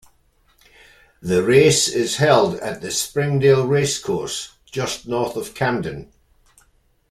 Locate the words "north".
5.07-5.35